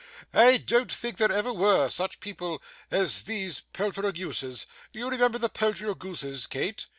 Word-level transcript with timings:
I 0.33 0.57
don't 0.57 0.91
think 0.91 1.17
that 1.17 1.29
there 1.29 1.37
ever 1.37 1.53
were 1.53 1.87
such 1.89 2.21
people 2.21 2.59
as 2.89 3.21
those 3.21 3.61
Peltiroguses. 3.71 4.65
You 4.93 5.07
remember 5.07 5.37
the 5.37 5.47
Peltiroguses, 5.47 6.47
Kate? 6.49 6.87